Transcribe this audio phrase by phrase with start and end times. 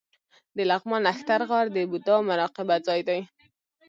[0.55, 3.19] د لغمان نښتر غار د بودا مراقبه ځای دی